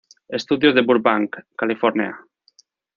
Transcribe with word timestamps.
Studios 0.39 0.75
en 0.77 0.87
Burbank, 0.87 1.37
California. 1.55 2.19